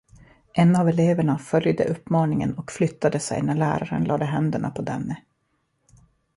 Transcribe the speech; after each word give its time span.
En 0.53 0.75
av 0.75 0.89
eleverna 0.89 1.37
följde 1.37 1.83
uppmaningen 1.85 2.57
och 2.57 2.71
flyttade 2.71 3.19
sig 3.19 3.41
när 3.41 3.55
läraren 3.55 4.03
lade 4.03 4.25
händerna 4.25 4.69
på 4.71 4.81
denne. 4.81 5.23